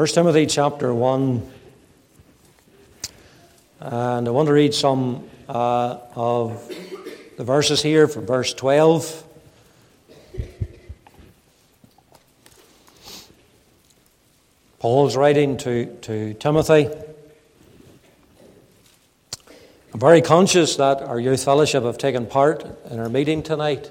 [0.00, 1.52] 1 Timothy chapter 1.
[3.80, 6.72] And I want to read some uh, of
[7.36, 9.26] the verses here from verse 12.
[14.78, 16.88] Paul's writing to, to Timothy.
[19.92, 23.90] I'm very conscious that our youth fellowship have taken part in our meeting tonight.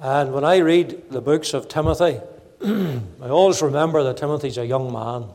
[0.00, 2.18] And when I read the books of Timothy,
[3.20, 5.26] I always remember that Timothy's a young man.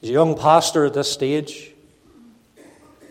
[0.00, 1.72] He's a young pastor at this stage,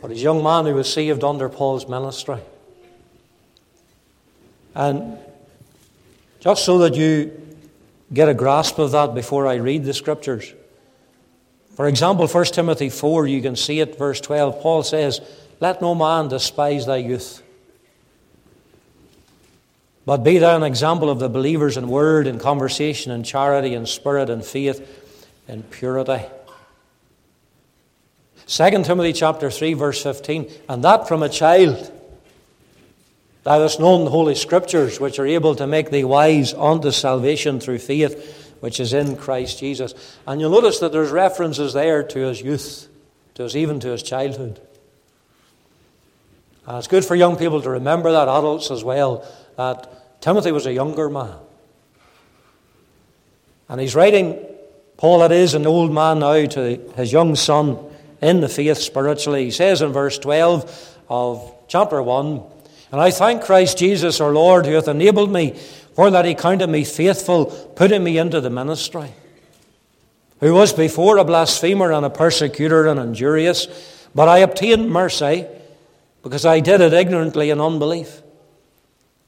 [0.01, 2.39] but he's a young man who was saved under Paul's ministry.
[4.73, 5.19] And
[6.39, 7.31] just so that you
[8.11, 10.51] get a grasp of that before I read the scriptures.
[11.75, 14.61] For example, 1 Timothy 4, you can see it, verse 12.
[14.61, 15.21] Paul says,
[15.59, 17.43] Let no man despise thy youth
[20.07, 23.89] but be thou an example of the believers in word and conversation and charity and
[23.89, 26.25] spirit and faith and purity.
[28.45, 31.91] 2 Timothy chapter 3 verse 15 and that from a child
[33.43, 37.59] thou hast known the holy scriptures which are able to make thee wise unto salvation
[37.59, 39.93] through faith which is in Christ Jesus.
[40.25, 42.87] And you'll notice that there's references there to his youth,
[43.35, 44.61] to his even to his childhood.
[46.65, 49.27] And it's good for young people to remember that, adults as well,
[49.57, 51.35] that Timothy was a younger man.
[53.67, 54.43] And he's writing,
[54.95, 57.77] Paul, it is, an old man now, to his young son
[58.21, 59.45] in the faith spiritually.
[59.45, 62.43] He says in verse 12 of chapter 1
[62.91, 65.51] And I thank Christ Jesus our Lord, who hath enabled me,
[65.95, 69.11] for that he counted me faithful, putting me into the ministry.
[70.39, 73.67] Who was before a blasphemer and a persecutor and injurious,
[74.13, 75.45] but I obtained mercy
[76.21, 78.21] because I did it ignorantly in unbelief.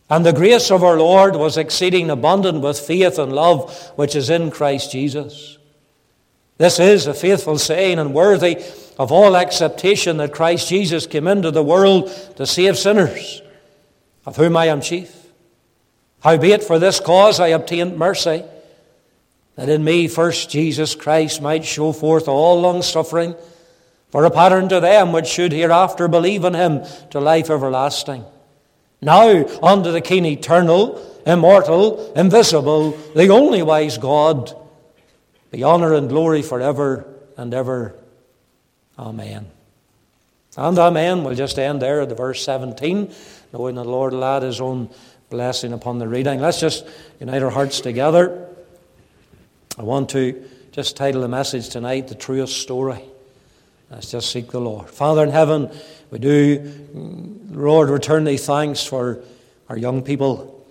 [0.10, 4.30] And the grace of our Lord was exceeding abundant with faith and love which is
[4.30, 5.58] in Christ Jesus.
[6.58, 8.58] This is a faithful saying and worthy
[8.98, 13.42] of all acceptation that Christ Jesus came into the world to save sinners,
[14.26, 15.16] of whom I am chief.
[16.22, 18.44] Howbeit for this cause I obtained mercy,
[19.56, 23.36] that in me first Jesus Christ might show forth all longsuffering,
[24.10, 26.82] for a pattern to them which should hereafter believe in him
[27.12, 28.26] to life everlasting.
[29.02, 34.56] Now unto the King eternal, immortal, invisible, the only wise God,
[35.52, 37.06] be honour and glory forever
[37.38, 37.96] and ever.
[38.98, 39.50] Amen.
[40.58, 41.24] And amen.
[41.24, 43.14] We'll just end there at the verse 17,
[43.54, 44.90] knowing the Lord will add his own
[45.30, 46.42] blessing upon the reading.
[46.42, 46.86] Let's just
[47.20, 48.48] unite our hearts together.
[49.78, 53.02] I want to just title the message tonight, The Truest Story.
[53.90, 54.90] Let's just seek the Lord.
[54.90, 55.72] Father in heaven,
[56.12, 56.72] we do,
[57.52, 59.22] Lord, return thee thanks for
[59.68, 60.66] our young people.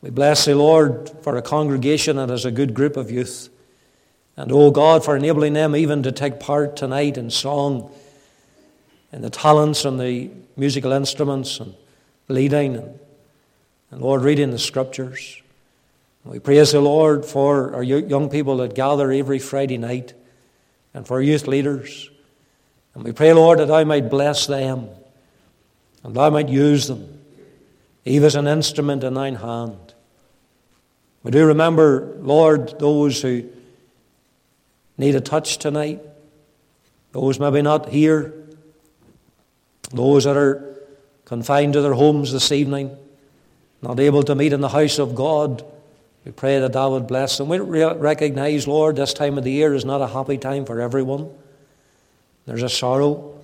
[0.00, 3.48] We bless thee, Lord, for a congregation that is a good group of youth.
[4.36, 7.92] And, oh God, for enabling them even to take part tonight in song,
[9.12, 11.74] and the talents and the musical instruments, and
[12.28, 12.98] leading, and,
[13.90, 15.40] and Lord, reading the scriptures.
[16.24, 20.14] We praise the Lord for our young people that gather every Friday night,
[20.94, 22.10] and for youth leaders.
[22.94, 24.88] And we pray, Lord, that I might bless them
[26.02, 27.20] and thou might use them,
[28.04, 29.94] even as an instrument in thine hand.
[31.22, 33.48] We do remember, Lord, those who
[34.98, 36.00] need a touch tonight,
[37.12, 38.34] those maybe not here,
[39.92, 40.76] those that are
[41.24, 42.96] confined to their homes this evening,
[43.80, 45.64] not able to meet in the house of God.
[46.24, 47.48] We pray that thou would bless them.
[47.48, 51.30] We recognize, Lord, this time of the year is not a happy time for everyone.
[52.46, 53.38] There's a sorrow,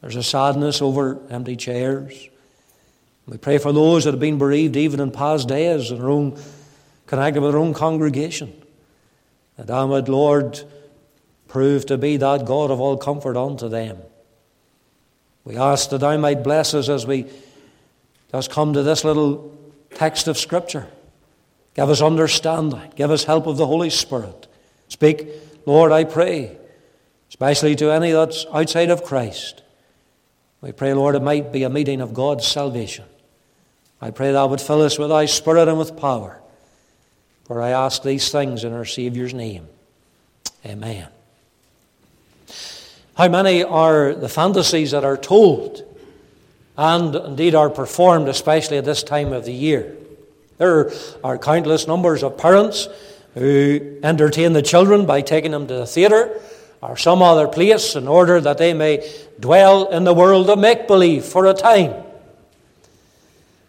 [0.00, 2.28] there's a sadness over empty chairs.
[3.26, 6.42] We pray for those that have been bereaved even in past days in and own,
[7.06, 8.52] connected with their own congregation.
[9.56, 10.60] That thou Lord,
[11.46, 13.98] prove to be that God of all comfort unto them.
[15.44, 17.26] We ask that thou might bless us as we
[18.32, 19.56] just come to this little
[19.94, 20.88] text of Scripture.
[21.74, 22.92] Give us understanding.
[22.96, 24.46] Give us help of the Holy Spirit.
[24.88, 25.28] Speak,
[25.64, 26.56] Lord, I pray
[27.32, 29.62] especially to any that's outside of Christ.
[30.60, 33.06] We pray, Lord, it might be a meeting of God's salvation.
[34.02, 36.38] I pray thou would fill us with thy spirit and with power.
[37.44, 39.66] For I ask these things in our Saviour's name.
[40.66, 41.08] Amen.
[43.14, 45.82] How many are the fantasies that are told
[46.76, 49.96] and indeed are performed, especially at this time of the year?
[50.58, 50.92] There
[51.24, 52.88] are countless numbers of parents
[53.32, 56.38] who entertain the children by taking them to the theatre
[56.82, 59.08] or some other place in order that they may
[59.38, 61.94] dwell in the world of make believe for a time.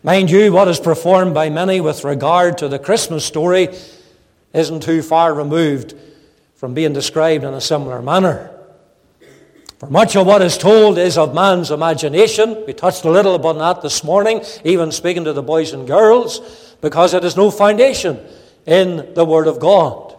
[0.02, 3.70] Mind you, what is performed by many with regard to the Christmas story
[4.52, 5.96] isn't too far removed
[6.56, 8.50] from being described in a similar manner.
[9.80, 12.64] For much of what is told is of man's imagination.
[12.66, 16.76] We touched a little upon that this morning, even speaking to the boys and girls,
[16.82, 18.20] because it has no foundation
[18.66, 20.13] in the Word of God.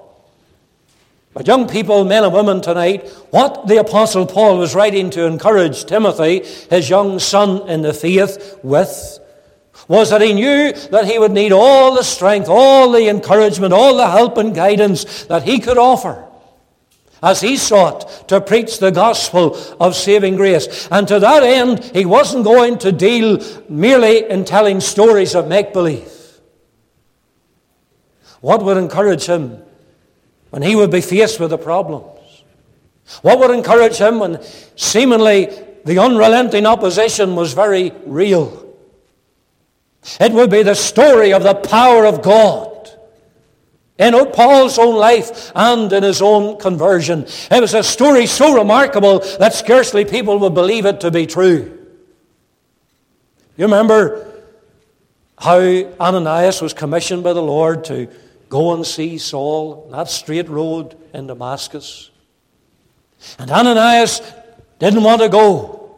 [1.34, 5.84] But, young people, men and women tonight, what the Apostle Paul was writing to encourage
[5.84, 9.18] Timothy, his young son in the faith, with
[9.88, 13.96] was that he knew that he would need all the strength, all the encouragement, all
[13.96, 16.26] the help and guidance that he could offer
[17.22, 20.88] as he sought to preach the gospel of saving grace.
[20.90, 25.72] And to that end, he wasn't going to deal merely in telling stories of make
[25.72, 26.12] believe.
[28.40, 29.62] What would encourage him
[30.54, 32.44] when he would be faced with the problems?
[33.22, 34.40] What would encourage him when
[34.76, 35.46] seemingly
[35.84, 38.64] the unrelenting opposition was very real?
[40.20, 42.88] It would be the story of the power of God
[43.98, 47.26] in Paul's own life and in his own conversion.
[47.50, 51.84] It was a story so remarkable that scarcely people would believe it to be true.
[53.56, 54.40] You remember
[55.36, 58.08] how Ananias was commissioned by the Lord to
[58.48, 62.10] go and see Saul, that straight road in Damascus.
[63.38, 64.20] And Ananias
[64.78, 65.96] didn't want to go.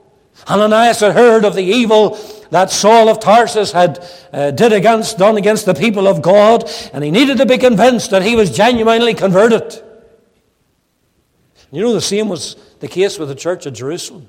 [0.48, 2.18] Ananias had heard of the evil
[2.50, 7.02] that Saul of Tarsus had uh, did against, done against the people of God, and
[7.02, 9.82] he needed to be convinced that he was genuinely converted.
[11.72, 14.28] You know, the same was the case with the church at Jerusalem.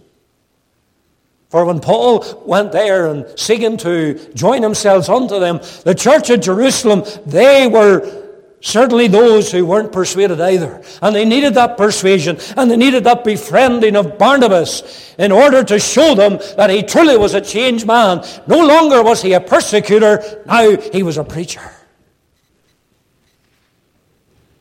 [1.49, 6.41] For when Paul went there and seeking to join himself unto them, the church at
[6.41, 8.25] Jerusalem, they were
[8.59, 10.81] Certainly those who weren't persuaded either.
[11.01, 15.79] And they needed that persuasion and they needed that befriending of Barnabas in order to
[15.79, 18.25] show them that he truly was a changed man.
[18.47, 21.61] No longer was he a persecutor, now he was a preacher.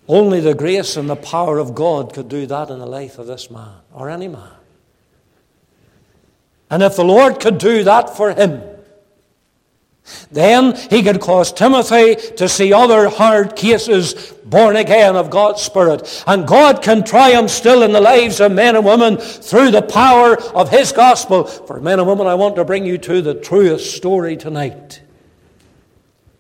[0.06, 3.26] Only the grace and the power of God could do that in the life of
[3.26, 4.56] this man or any man.
[6.70, 8.62] And if the Lord could do that for him,
[10.30, 14.14] then he could cause Timothy to see other hard cases
[14.44, 16.24] born again of God's Spirit.
[16.26, 20.36] And God can triumph still in the lives of men and women through the power
[20.52, 21.44] of his gospel.
[21.44, 25.02] For men and women, I want to bring you to the truest story tonight,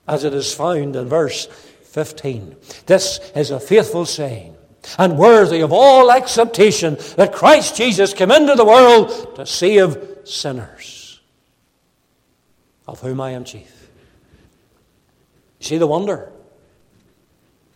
[0.06, 1.46] as it is found in verse
[1.82, 2.56] 15.
[2.86, 4.54] This is a faithful saying
[4.98, 11.20] and worthy of all acceptation that Christ Jesus came into the world to save sinners
[12.86, 13.88] of whom I am chief.
[15.60, 16.30] You see the wonder?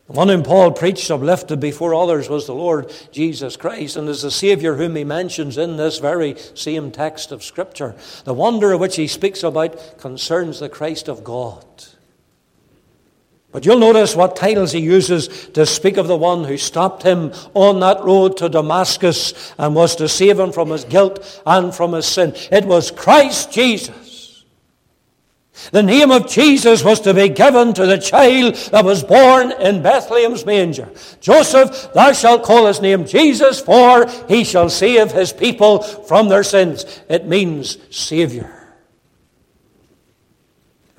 [0.06, 4.22] The one whom Paul preached uplifted before others was the Lord Jesus Christ, and is
[4.22, 7.94] the Saviour whom he mentions in this very same text of Scripture.
[8.24, 11.64] The wonder of which he speaks about concerns the Christ of God.
[13.52, 17.32] But you'll notice what titles he uses to speak of the one who stopped him
[17.54, 21.92] on that road to Damascus and was to save him from his guilt and from
[21.92, 22.32] his sin.
[22.52, 24.44] It was Christ Jesus.
[25.72, 29.82] The name of Jesus was to be given to the child that was born in
[29.82, 30.88] Bethlehem's manger.
[31.20, 36.44] Joseph, thou shalt call his name Jesus, for he shall save his people from their
[36.44, 36.84] sins.
[37.08, 38.59] It means Savior.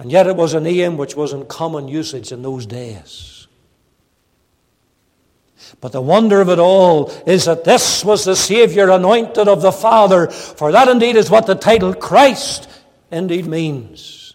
[0.01, 3.45] And yet it was a name which was in common usage in those days.
[5.79, 9.71] But the wonder of it all is that this was the Savior anointed of the
[9.71, 12.67] Father, for that indeed is what the title Christ
[13.11, 14.33] indeed means.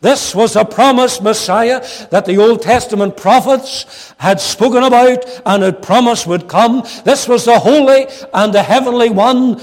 [0.00, 5.80] This was the promised Messiah that the Old Testament prophets had spoken about and had
[5.80, 6.82] promised would come.
[7.04, 9.60] This was the holy and the heavenly one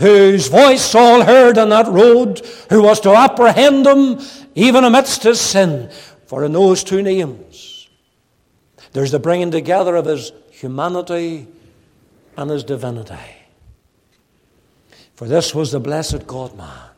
[0.00, 4.20] whose voice Saul heard on that road, who was to apprehend him
[4.54, 5.90] even amidst his sin.
[6.26, 7.88] For in those two names,
[8.92, 11.46] there's the bringing together of his humanity
[12.36, 13.14] and his divinity.
[15.14, 16.89] For this was the blessed God man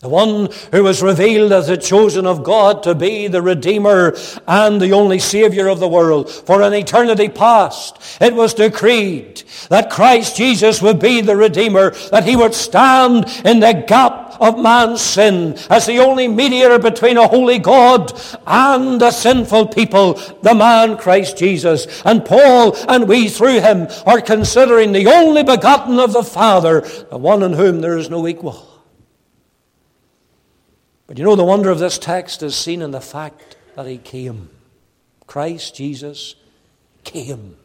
[0.00, 4.16] the one who was revealed as the chosen of God to be the Redeemer
[4.48, 6.30] and the only Savior of the world.
[6.30, 12.24] For an eternity past, it was decreed that Christ Jesus would be the Redeemer, that
[12.24, 17.28] he would stand in the gap of man's sin as the only mediator between a
[17.28, 22.00] holy God and a sinful people, the man Christ Jesus.
[22.06, 26.80] And Paul and we through him are considering the only begotten of the Father,
[27.10, 28.69] the one in whom there is no equal.
[31.10, 33.98] But you know, the wonder of this text is seen in the fact that he
[33.98, 34.48] came.
[35.26, 36.36] Christ Jesus
[37.02, 37.56] came.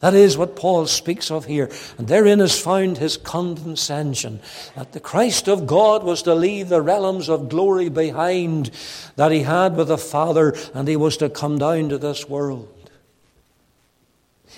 [0.00, 1.70] That is what Paul speaks of here.
[1.98, 4.40] And therein is found his condescension
[4.74, 8.72] that the Christ of God was to leave the realms of glory behind
[9.14, 12.68] that he had with the Father, and he was to come down to this world.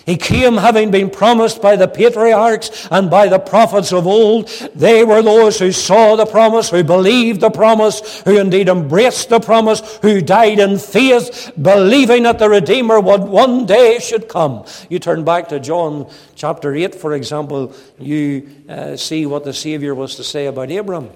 [0.07, 4.49] He came having been promised by the patriarchs and by the prophets of old.
[4.75, 9.41] They were those who saw the promise, who believed the promise, who indeed embraced the
[9.41, 14.67] promise, who died in faith, believing that the Redeemer would one day should come.
[14.91, 19.95] You turn back to John chapter 8, for example, you uh, see what the Savior
[19.95, 21.11] was to say about Abram.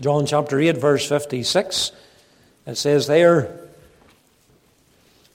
[0.00, 1.92] John chapter 8, verse 56.
[2.66, 3.61] It says there,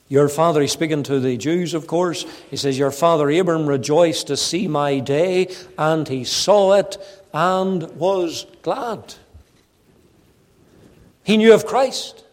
[0.09, 2.25] your father, he's speaking to the Jews, of course.
[2.49, 6.97] He says, Your father Abram rejoiced to see my day, and he saw it
[7.33, 9.15] and was glad.
[11.23, 12.23] He knew of Christ.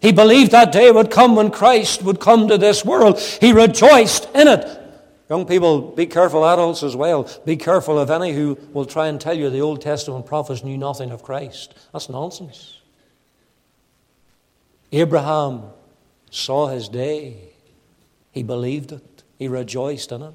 [0.00, 3.20] He believed that day would come when Christ would come to this world.
[3.20, 4.74] He rejoiced in it.
[5.30, 7.30] Young people, be careful, adults as well.
[7.44, 10.78] Be careful of any who will try and tell you the Old Testament prophets knew
[10.78, 11.74] nothing of Christ.
[11.92, 12.78] That's nonsense.
[14.90, 15.64] Abraham
[16.30, 17.36] saw his day.
[18.32, 20.34] He believed it, he rejoiced in it.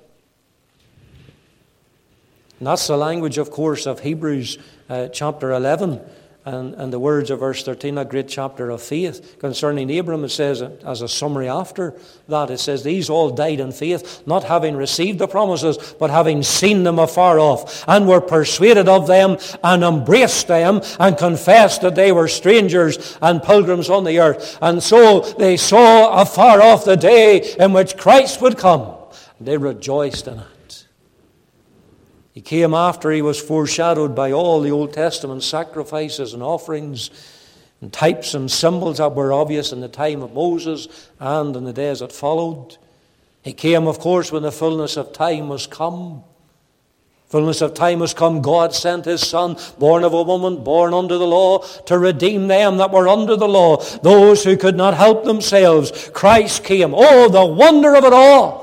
[2.60, 4.58] And that's the language, of course, of Hebrews
[4.90, 6.02] uh, chapter 11
[6.46, 9.38] and, and the words of verse 13, a great chapter of faith.
[9.40, 11.98] Concerning Abram, it says, as a summary after
[12.28, 16.44] that, it says, These all died in faith, not having received the promises, but having
[16.44, 21.96] seen them afar off, and were persuaded of them, and embraced them, and confessed that
[21.96, 24.58] they were strangers and pilgrims on the earth.
[24.62, 28.96] And so they saw afar off the day in which Christ would come.
[29.40, 30.53] They rejoiced in it.
[32.34, 37.12] He came after he was foreshadowed by all the Old Testament sacrifices and offerings
[37.80, 40.88] and types and symbols that were obvious in the time of Moses
[41.20, 42.78] and in the days that followed.
[43.44, 46.24] He came, of course, when the fullness of time was come.
[47.28, 48.42] Fullness of time was come.
[48.42, 52.78] God sent his Son, born of a woman, born under the law, to redeem them
[52.78, 56.10] that were under the law, those who could not help themselves.
[56.14, 56.94] Christ came.
[56.96, 58.63] Oh, the wonder of it all!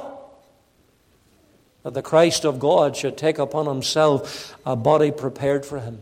[1.82, 6.00] That the Christ of God should take upon himself a body prepared for him.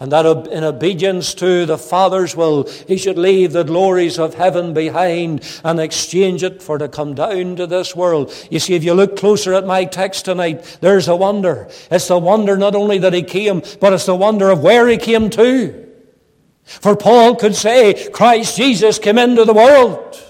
[0.00, 4.74] And that in obedience to the Father's will, he should leave the glories of heaven
[4.74, 8.34] behind and exchange it for to come down to this world.
[8.50, 11.68] You see, if you look closer at my text tonight, there's a wonder.
[11.88, 14.96] It's the wonder not only that he came, but it's the wonder of where he
[14.96, 15.86] came to.
[16.64, 20.20] For Paul could say, Christ Jesus came into the world.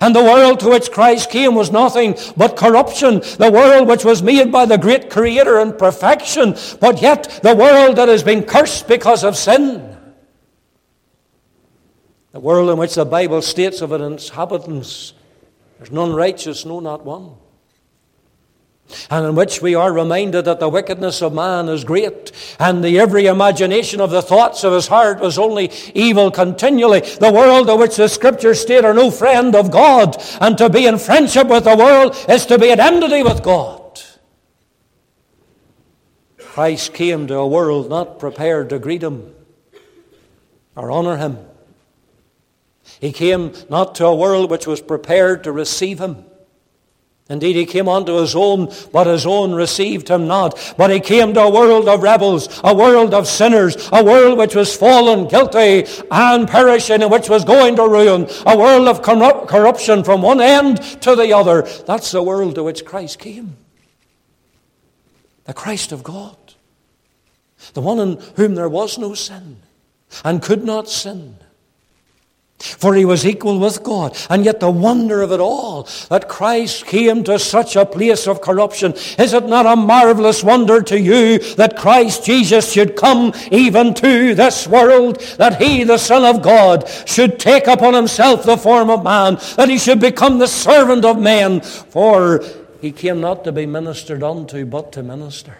[0.00, 3.20] And the world to which Christ came was nothing but corruption.
[3.38, 7.96] The world which was made by the great Creator in perfection, but yet the world
[7.96, 9.96] that has been cursed because of sin.
[12.32, 15.14] The world in which the Bible states of its inhabitants,
[15.78, 17.36] there's none righteous, no, not one
[19.10, 22.98] and in which we are reminded that the wickedness of man is great, and the
[22.98, 27.00] every imagination of the thoughts of his heart was only evil continually.
[27.00, 30.86] The world of which the scriptures state are no friend of God, and to be
[30.86, 34.00] in friendship with the world is to be at enmity with God.
[36.38, 39.34] Christ came to a world not prepared to greet him
[40.74, 41.38] or honor him.
[43.00, 46.24] He came not to a world which was prepared to receive him.
[47.30, 50.74] Indeed, he came unto his own, but his own received him not.
[50.76, 54.56] But he came to a world of rebels, a world of sinners, a world which
[54.56, 60.02] was fallen, guilty, and perishing, and which was going to ruin, a world of corruption
[60.02, 61.62] from one end to the other.
[61.86, 63.56] That's the world to which Christ came.
[65.44, 66.36] The Christ of God.
[67.74, 69.62] The one in whom there was no sin
[70.24, 71.36] and could not sin
[72.60, 74.16] for he was equal with God.
[74.28, 78.40] And yet the wonder of it all, that Christ came to such a place of
[78.40, 78.92] corruption.
[79.18, 84.34] Is it not a marvelous wonder to you that Christ Jesus should come even to
[84.34, 85.20] this world?
[85.38, 89.38] That he, the Son of God, should take upon himself the form of man.
[89.56, 91.62] That he should become the servant of men.
[91.62, 92.44] For
[92.80, 95.56] he came not to be ministered unto, but to minister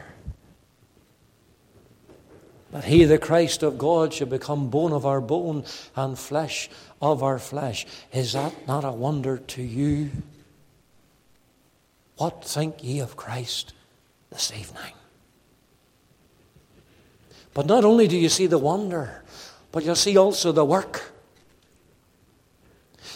[2.73, 5.65] that he, the Christ of God, should become bone of our bone
[5.97, 7.87] and flesh of our flesh.
[8.13, 10.11] Is that not a wonder to you?
[12.17, 13.73] What think ye of Christ
[14.31, 14.93] this evening?
[17.55, 19.23] But not only do you see the wonder,
[19.73, 21.13] but you see also the work.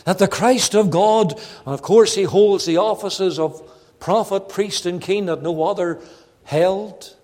[0.04, 1.32] That the Christ of God,
[1.64, 3.62] and of course he holds the offices of
[4.00, 6.00] prophet, priest, and king that no other
[6.44, 7.14] held,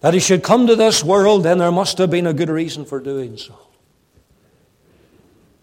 [0.00, 2.84] that he should come to this world, then there must have been a good reason
[2.84, 3.65] for doing so.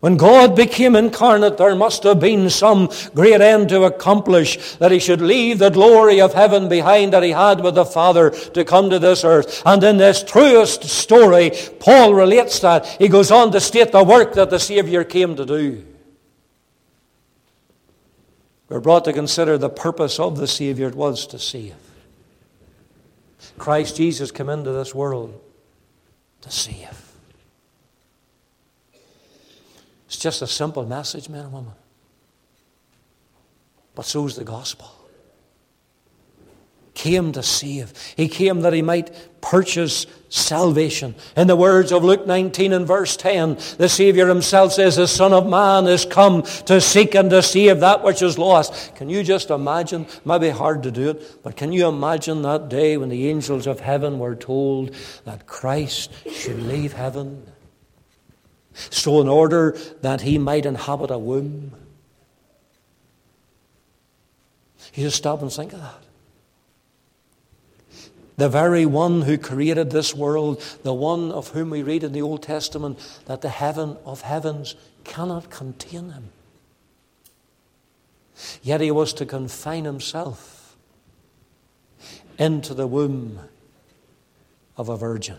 [0.03, 4.99] When God became incarnate, there must have been some great end to accomplish, that he
[4.99, 8.89] should leave the glory of heaven behind that he had with the Father to come
[8.89, 9.63] to this earth.
[9.65, 12.85] And in this truest story, Paul relates that.
[12.85, 15.85] He goes on to state the work that the Savior came to do.
[18.67, 20.89] We're brought to consider the purpose of the Savior.
[20.89, 21.75] It was to save.
[23.57, 25.39] Christ Jesus came into this world
[26.41, 27.12] to save.
[30.13, 31.73] It's just a simple message, men and women.
[33.95, 34.91] But so is the gospel.
[36.93, 37.93] Came to save.
[38.15, 41.15] He came that he might purchase salvation.
[41.35, 45.33] In the words of Luke 19 and verse 10, the Savior himself says, The Son
[45.33, 48.93] of Man is come to seek and to save that which is lost.
[48.93, 50.03] Can you just imagine?
[50.03, 53.31] It might be hard to do it, but can you imagine that day when the
[53.31, 54.93] angels of heaven were told
[55.25, 57.51] that Christ should leave heaven
[58.73, 61.73] so, in order that he might inhabit a womb,
[64.93, 66.03] you just stop and think of that.
[68.35, 72.23] The very one who created this world, the one of whom we read in the
[72.23, 76.29] Old Testament that the heaven of heavens cannot contain him.
[78.63, 80.75] Yet he was to confine himself
[82.39, 83.39] into the womb
[84.75, 85.37] of a virgin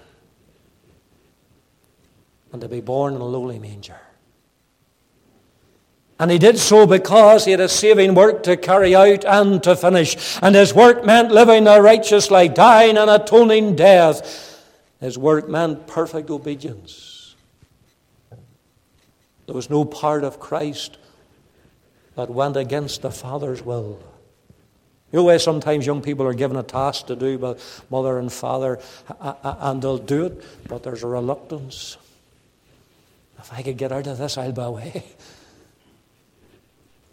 [2.54, 3.98] and to be born in a lowly manger.
[6.20, 9.74] And he did so because he had a saving work to carry out and to
[9.74, 10.38] finish.
[10.40, 14.64] And his work meant living a righteous life, dying an atoning death.
[15.00, 17.34] His work meant perfect obedience.
[19.46, 20.96] There was no part of Christ
[22.14, 23.98] that went against the Father's will.
[25.10, 27.56] You know sometimes young people are given a task to do by
[27.90, 28.78] mother and father,
[29.20, 31.96] and they'll do it, but there's a reluctance.
[33.44, 35.04] If I could get out of this, I'll be away.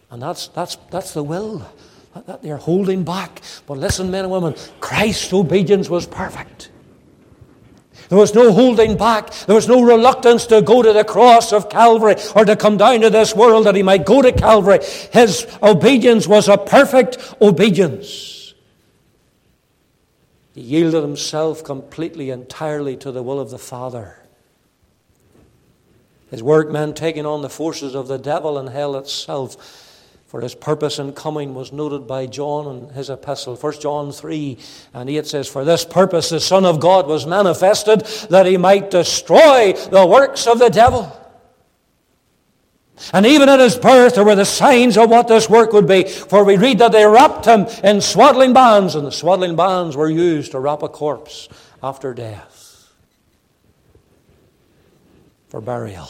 [0.10, 1.70] And that's, that's, that's the will
[2.14, 3.42] that they're holding back.
[3.68, 6.72] But listen, men and women, Christ's obedience was perfect.
[8.08, 9.32] There was no holding back.
[9.46, 13.02] There was no reluctance to go to the cross of Calvary or to come down
[13.02, 14.80] to this world that he might go to Calvary.
[15.12, 18.54] His obedience was a perfect obedience.
[20.54, 24.21] He yielded himself completely, entirely to the will of the Father.
[26.32, 29.58] His work meant taking on the forces of the devil and hell itself.
[30.28, 33.58] For his purpose in coming was noted by John in his epistle.
[33.58, 34.58] 1 John 3
[34.94, 38.90] and 8 says, For this purpose the Son of God was manifested, that he might
[38.90, 41.12] destroy the works of the devil.
[43.12, 46.06] And even at his birth, there were the signs of what this work would be.
[46.06, 50.10] For we read that they wrapped him in swaddling bands, and the swaddling bands were
[50.10, 51.50] used to wrap a corpse
[51.84, 52.51] after death
[55.52, 56.08] for burial.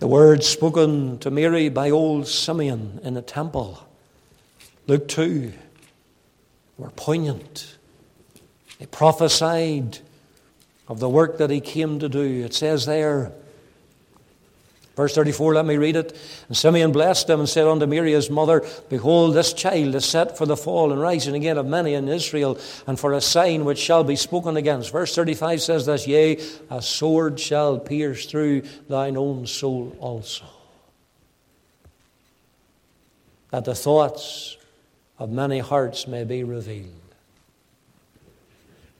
[0.00, 3.86] The words spoken to Mary by old Simeon in the temple,
[4.88, 5.52] Luke 2,
[6.76, 7.76] were poignant.
[8.80, 10.00] They prophesied
[10.88, 12.44] of the work that he came to do.
[12.44, 13.30] It says there,
[14.96, 16.16] Verse 34, let me read it.
[16.46, 20.38] And Simeon blessed them and said unto Mary his mother, Behold, this child is set
[20.38, 23.78] for the fall and rising again of many in Israel, and for a sign which
[23.78, 24.92] shall be spoken against.
[24.92, 30.44] Verse 35 says this, Yea, a sword shall pierce through thine own soul also.
[33.50, 34.56] That the thoughts
[35.18, 36.90] of many hearts may be revealed.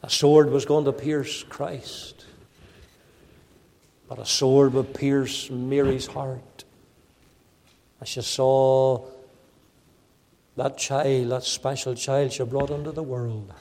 [0.03, 2.14] A sword was going to pierce Christ.
[4.15, 6.63] But a sword would pierce Mary's heart
[8.01, 9.05] as she saw
[10.57, 13.53] that child, that special child she brought into the world.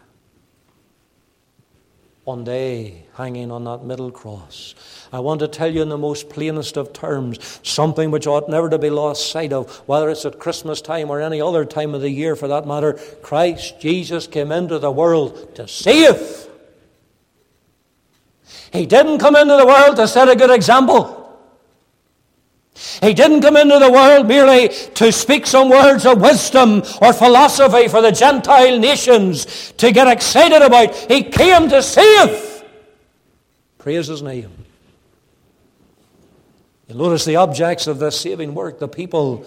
[2.23, 4.75] One day, hanging on that middle cross.
[5.11, 8.69] I want to tell you in the most plainest of terms something which ought never
[8.69, 12.01] to be lost sight of, whether it's at Christmas time or any other time of
[12.01, 12.93] the year for that matter.
[13.23, 16.47] Christ Jesus came into the world to save
[18.73, 21.19] he didn't come into the world to set a good example.
[23.01, 27.87] He didn't come into the world merely to speak some words of wisdom or philosophy
[27.87, 30.95] for the Gentile nations to get excited about.
[30.95, 32.63] He came to save.
[33.77, 34.49] Praise his name.
[36.87, 39.45] You notice the objects of this saving work, the people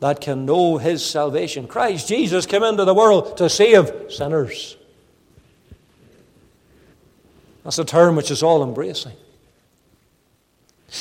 [0.00, 1.68] that can know his salvation.
[1.68, 4.76] Christ Jesus came into the world to save sinners.
[7.64, 9.12] That's a term which is all embracing.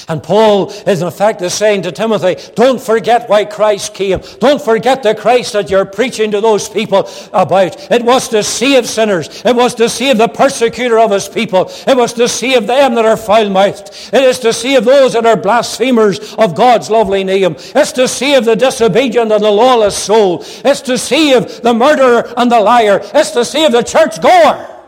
[0.08, 4.22] And Paul is in effect is saying to Timothy, don't forget why Christ came.
[4.40, 7.92] Don't forget the Christ that you're preaching to those people about.
[7.92, 9.44] It was to save sinners.
[9.44, 11.72] It was to save the persecutor of his people.
[11.88, 14.14] It was to save them that are foul-mouthed.
[14.14, 17.56] It is to save those that are blasphemers of God's lovely name.
[17.58, 20.44] It's to save the disobedient and the lawless soul.
[20.64, 23.02] It's to save the murderer and the liar.
[23.16, 24.79] It's to save the church goer.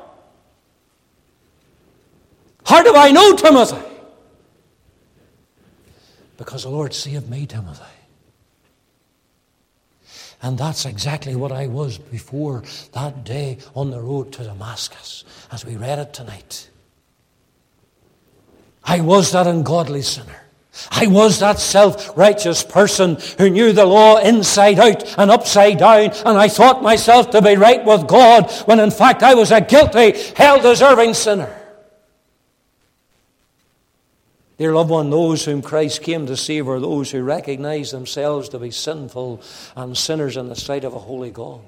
[2.72, 3.86] How do I know Timothy?
[6.38, 7.84] Because the Lord saved me, Timothy.
[10.42, 15.66] And that's exactly what I was before that day on the road to Damascus, as
[15.66, 16.70] we read it tonight.
[18.86, 20.42] I was that ungodly sinner.
[20.92, 26.12] I was that self righteous person who knew the law inside out and upside down,
[26.26, 29.60] and I thought myself to be right with God when in fact I was a
[29.60, 31.58] guilty, hell deserving sinner.
[34.62, 38.60] Dear loved one, those whom Christ came to save are those who recognize themselves to
[38.60, 39.41] be sinful
[39.76, 41.65] and sinners in the sight of a holy God.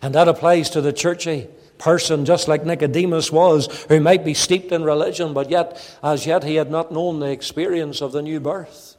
[0.00, 4.72] And that applies to the churchy person, just like Nicodemus was, who might be steeped
[4.72, 8.40] in religion, but yet, as yet, he had not known the experience of the new
[8.40, 8.93] birth.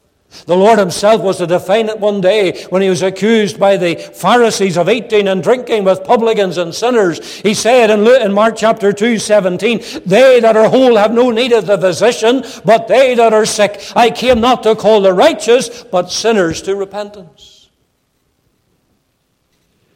[0.46, 3.96] The Lord himself was to define it one day when he was accused by the
[3.96, 7.40] Pharisees of eating and drinking with publicans and sinners.
[7.40, 11.66] He said in, Mark chapter 2, 17, They that are whole have no need of
[11.66, 13.82] the physician, but they that are sick.
[13.96, 17.70] I came not to call the righteous, but sinners to repentance.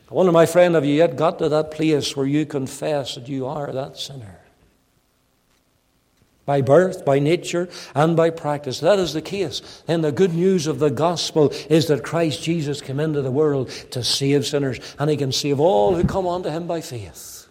[0.09, 3.27] I wonder, my friend, have you yet got to that place where you confess that
[3.27, 4.38] you are that sinner?
[6.49, 8.79] By birth, by nature, and by practice.
[8.79, 9.61] That is the case.
[9.85, 13.69] Then the good news of the gospel is that Christ Jesus came into the world
[13.91, 17.47] to save sinners, and he can save all who come unto him by faith.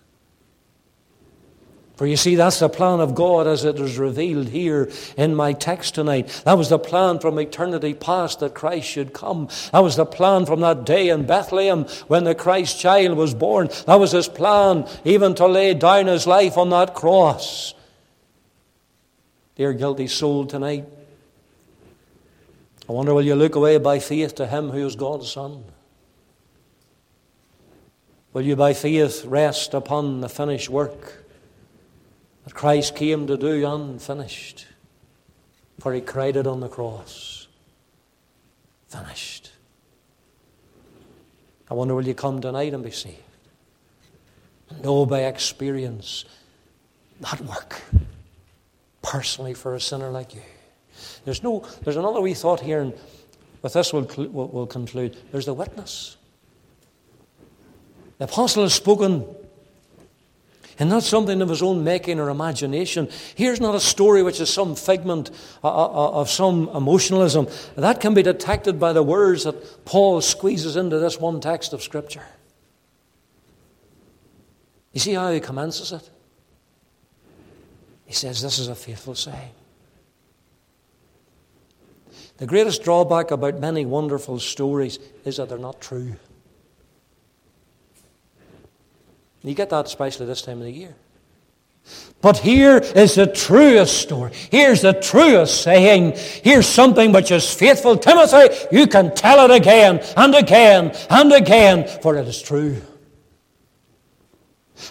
[1.94, 5.52] For you see, that's the plan of God as it is revealed here in my
[5.52, 6.42] text tonight.
[6.44, 9.48] That was the plan from eternity past that Christ should come.
[9.70, 13.68] That was the plan from that day in Bethlehem when the Christ child was born.
[13.86, 17.74] That was his plan even to lay down his life on that cross
[19.58, 20.84] Dear guilty soul, tonight,
[22.88, 25.64] I wonder will you look away by faith to Him who is God's Son?
[28.32, 31.24] Will you by faith rest upon the finished work
[32.44, 34.68] that Christ came to do unfinished?
[35.80, 37.48] For He cried it on the cross.
[38.86, 39.50] Finished.
[41.68, 43.18] I wonder will you come tonight and be saved?
[44.84, 46.24] Know by experience
[47.20, 47.82] that work
[49.08, 50.42] personally for a sinner like you.
[51.24, 52.92] There's, no, there's another wee thought here, and
[53.62, 55.16] with this we'll, we'll, conclude.
[55.32, 56.18] There's the witness.
[58.18, 59.24] The apostle has spoken
[60.78, 63.08] and not something of his own making or imagination.
[63.34, 65.30] Here's not a story which is some figment
[65.64, 67.48] uh, uh, uh, of some emotionalism.
[67.76, 71.82] That can be detected by the words that Paul squeezes into this one text of
[71.82, 72.26] Scripture.
[74.92, 76.10] You see how he commences it?
[78.08, 79.50] He says this is a faithful saying.
[82.38, 86.16] The greatest drawback about many wonderful stories is that they're not true.
[89.42, 90.96] You get that especially this time of the year.
[92.22, 94.32] But here is the truest story.
[94.50, 96.14] Here's the truest saying.
[96.42, 97.98] Here's something which is faithful.
[97.98, 102.80] Timothy, you can tell it again and again and again, for it is true.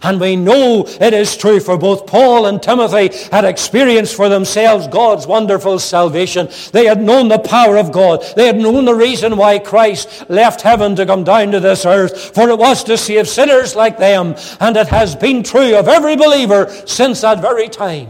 [0.01, 4.87] And we know it is true for both Paul and Timothy had experienced for themselves
[4.87, 6.49] God's wonderful salvation.
[6.71, 8.23] They had known the power of God.
[8.35, 12.35] They had known the reason why Christ left heaven to come down to this earth,
[12.35, 14.35] for it was to save sinners like them.
[14.59, 18.09] And it has been true of every believer since that very time.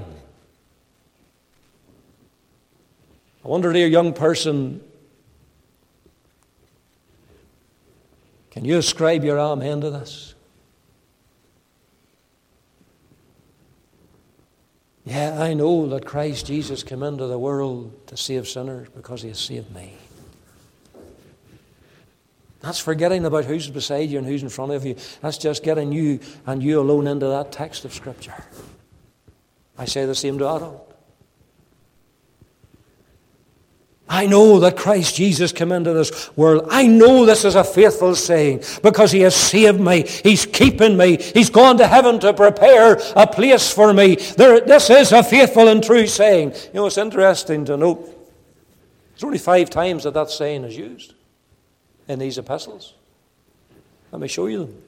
[3.45, 4.81] I wonder, dear young person,
[8.51, 10.35] can you ascribe your amen to this?
[15.07, 19.29] Yeah, I know that Christ Jesus came into the world to save sinners because he
[19.29, 19.93] has saved me.
[22.59, 24.97] That's forgetting about who's beside you and who's in front of you.
[25.21, 28.43] That's just getting you and you alone into that text of Scripture.
[29.77, 30.93] I say the same to adults.
[34.09, 36.67] I know that Christ Jesus came into this world.
[36.69, 40.07] I know this is a faithful saying because He has saved me.
[40.07, 41.17] He's keeping me.
[41.17, 44.15] He's gone to heaven to prepare a place for me.
[44.15, 46.53] There, this is a faithful and true saying.
[46.67, 48.05] You know, it's interesting to note.
[49.11, 51.13] There's only five times that that saying is used
[52.07, 52.93] in these epistles.
[54.11, 54.81] Let me show you them.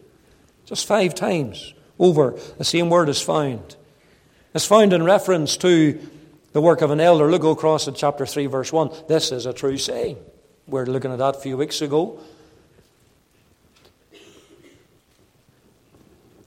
[0.66, 3.76] Just five times over the same word is found.
[4.54, 6.00] It's found in reference to
[6.60, 7.32] the work of an elder.
[7.32, 8.92] Look across at chapter 3, verse 1.
[9.08, 10.18] This is a true saying.
[10.68, 12.20] We are looking at that a few weeks ago.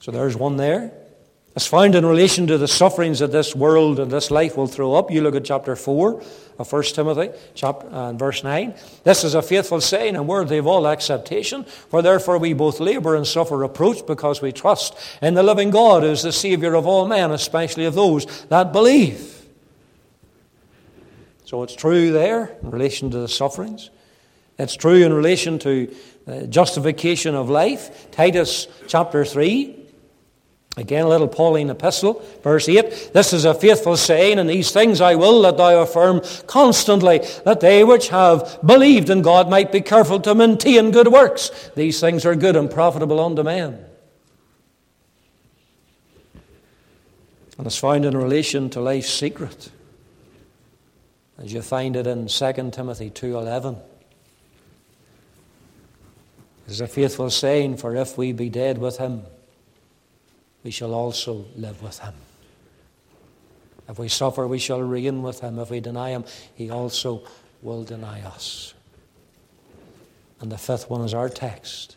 [0.01, 0.93] So there's one there.
[1.57, 4.93] It's found in relation to the sufferings that this world and this life will throw
[4.93, 5.11] up.
[5.11, 6.23] You look at chapter 4
[6.59, 8.75] of 1 Timothy, chapter, and verse 9.
[9.05, 13.17] This is a faithful saying and worthy of all acceptation, for therefore we both labor
[13.17, 16.87] and suffer reproach because we trust in the living God who is the Saviour of
[16.87, 19.39] all men, especially of those that believe.
[21.53, 23.91] So it's true there in relation to the sufferings.
[24.59, 25.95] It's true in relation to
[26.27, 28.11] uh, justification of life.
[28.11, 29.77] Titus chapter 3
[30.79, 33.11] Again, a little Pauline epistle, verse 8.
[33.13, 37.61] This is a faithful saying, and these things I will that thou affirm constantly, that
[37.61, 41.51] they which have believed in God might be careful to maintain good works.
[41.77, 43.85] These things are good and profitable unto men.
[47.59, 49.71] And it's found in relation to life's secret,
[51.43, 53.77] as you find it in 2 Timothy 2.11.
[56.67, 59.25] It is a faithful saying, for if we be dead with him,
[60.63, 62.15] we shall also live with him.
[63.89, 65.59] If we suffer, we shall reign with him.
[65.59, 66.25] If we deny him,
[66.55, 67.27] he also
[67.61, 68.73] will deny us.
[70.41, 71.97] And the fifth one is our text.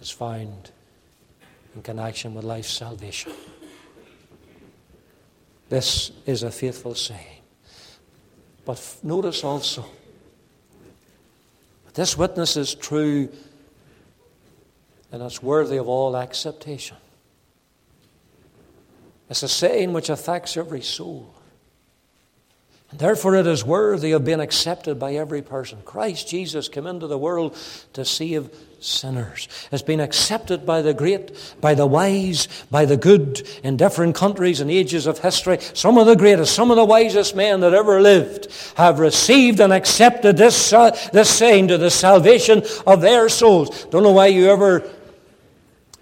[0.00, 0.70] It's found
[1.74, 3.32] in connection with life's salvation.
[5.68, 7.37] This is a faithful saying.
[8.68, 9.82] But notice also,
[11.94, 13.30] this witness is true
[15.10, 16.98] and it's worthy of all acceptation.
[19.30, 21.34] It's a saying which affects every soul.
[22.90, 25.78] And therefore, it is worthy of being accepted by every person.
[25.86, 27.56] Christ Jesus came into the world
[27.94, 28.50] to save
[28.80, 29.48] sinners.
[29.72, 34.60] It's been accepted by the great, by the wise, by the good in different countries
[34.60, 35.58] and ages of history.
[35.74, 39.72] Some of the greatest, some of the wisest men that ever lived have received and
[39.72, 43.84] accepted this, uh, this saying to the salvation of their souls.
[43.86, 44.88] Don't know why you ever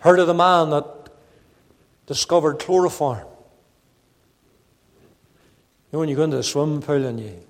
[0.01, 0.85] heard of the man that
[2.07, 3.27] discovered chloroform.
[5.91, 7.41] You know, when you go into the swimming pool and you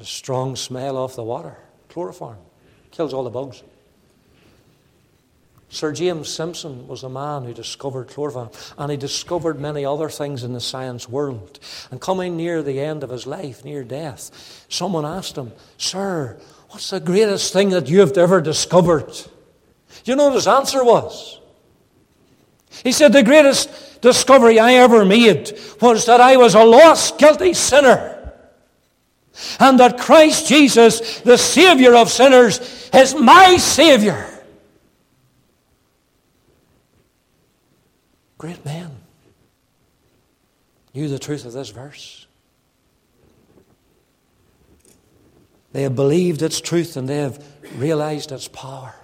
[0.00, 1.56] a strong smell off the water,
[1.88, 2.36] chloroform
[2.90, 3.62] kills all the bugs.
[5.70, 10.42] Sir James Simpson was the man who discovered chloroform, and he discovered many other things
[10.42, 11.58] in the science world.
[11.90, 16.38] And coming near the end of his life, near death, someone asked him, Sir,
[16.70, 19.14] what's the greatest thing that you've ever discovered?
[20.04, 21.38] You know what his answer was?
[22.82, 27.52] He said, The greatest discovery I ever made was that I was a lost, guilty
[27.52, 28.14] sinner.
[29.60, 34.37] And that Christ Jesus, the Savior of sinners, is my Savior.
[38.38, 38.92] Great men
[40.94, 42.26] knew the truth of this verse.
[45.72, 47.44] They have believed its truth and they have
[47.76, 48.94] realized its power.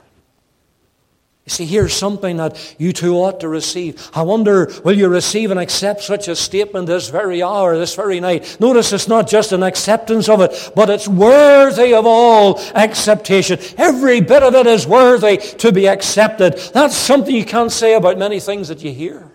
[1.44, 4.11] You see, here's something that you too ought to receive.
[4.14, 8.18] I wonder, will you receive and accept such a statement this very hour, this very
[8.18, 8.57] night?
[8.61, 13.59] Notice it's not just an acceptance of it, but it's worthy of all acceptation.
[13.76, 16.57] Every bit of it is worthy to be accepted.
[16.72, 19.30] That's something you can't say about many things that you hear.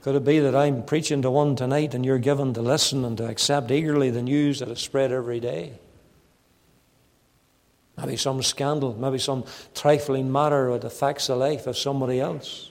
[0.00, 3.18] Could it be that I'm preaching to one tonight and you're given to listen and
[3.18, 5.74] to accept eagerly the news that is spread every day?
[8.00, 12.70] Maybe some scandal, maybe some trifling matter that affects the life of somebody else.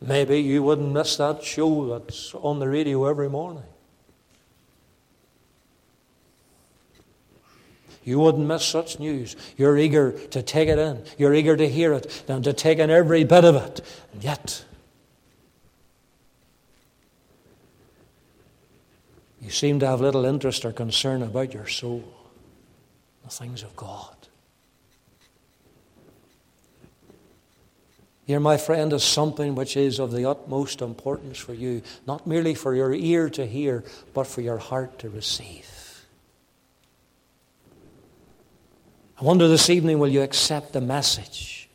[0.00, 3.64] Maybe you wouldn't miss that show that's on the radio every morning.
[8.02, 9.36] You wouldn't miss such news.
[9.56, 11.04] You're eager to take it in.
[11.18, 13.80] You're eager to hear it and to take in every bit of it.
[14.12, 14.64] And yet,
[19.50, 22.04] You seem to have little interest or concern about your soul,
[23.24, 24.14] the things of God.
[28.28, 32.54] Here, my friend, is something which is of the utmost importance for you, not merely
[32.54, 33.82] for your ear to hear,
[34.14, 36.06] but for your heart to receive.
[39.20, 41.68] I wonder this evening, will you accept the message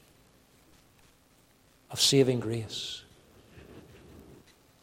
[1.92, 3.02] of saving grace?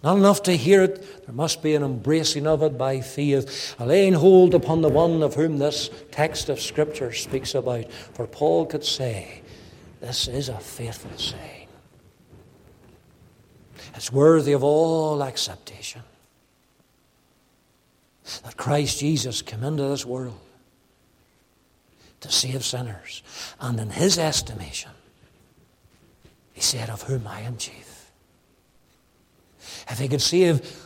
[0.02, 3.86] Not enough to hear it, there must be an embracing of it by faith, a
[3.86, 7.90] laying hold upon the one of whom this text of Scripture speaks about.
[8.14, 9.42] For Paul could say,
[10.00, 11.68] This is a faithful saying.
[13.94, 16.02] It's worthy of all acceptation
[18.42, 20.38] that Christ Jesus came into this world
[22.20, 23.22] to save sinners,
[23.60, 24.92] and in his estimation,
[26.52, 28.01] He said, Of whom I am chief.
[29.88, 30.80] If he can save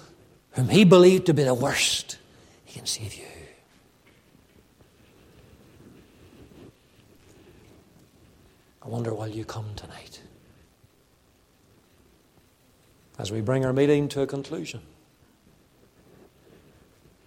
[0.52, 2.18] whom he believed to be the worst,
[2.64, 3.24] he can save you.
[8.82, 10.20] I wonder will you come tonight
[13.18, 14.80] as we bring our meeting to a conclusion.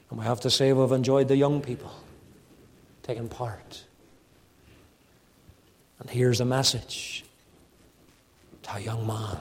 [0.09, 1.91] And we have to say we've enjoyed the young people
[3.03, 3.83] taking part.
[5.99, 7.25] And here's a message
[8.63, 9.39] to a young man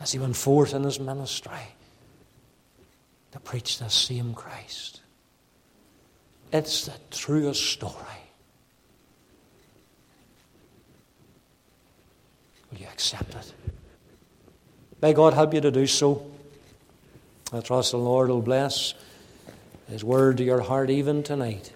[0.00, 1.74] as he went forth in his ministry
[3.32, 5.00] to preach the same Christ.
[6.52, 7.94] It's the truest story.
[12.70, 13.52] Will you accept it?
[15.00, 16.26] May God help you to do so.
[17.52, 18.94] I trust the Lord will bless
[19.88, 21.72] His word to your heart even tonight.